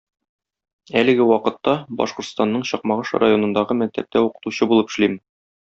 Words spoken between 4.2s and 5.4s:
укытучы булып эшлим.